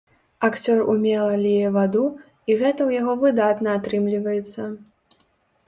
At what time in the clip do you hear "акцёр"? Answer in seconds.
0.45-0.79